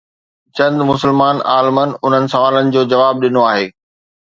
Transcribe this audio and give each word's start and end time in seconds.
چند 0.57 0.77
مسلمان 0.91 1.35
عالمن 1.51 1.89
انهن 2.03 2.25
سوالن 2.33 2.65
جو 2.73 2.81
جواب 2.91 3.15
ڏنو 3.23 3.41
آهي. 3.53 3.67